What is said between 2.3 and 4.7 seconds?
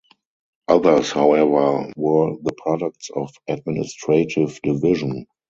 the products of administrative